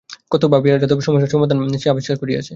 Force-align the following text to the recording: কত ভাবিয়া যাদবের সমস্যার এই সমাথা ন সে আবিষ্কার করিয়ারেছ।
কত 0.31 0.43
ভাবিয়া 0.53 0.75
যাদবের 0.75 1.05
সমস্যার 1.07 1.27
এই 1.27 1.33
সমাথা 1.33 1.53
ন 1.55 1.61
সে 1.77 1.87
আবিষ্কার 1.89 2.15
করিয়ারেছ। 2.21 2.49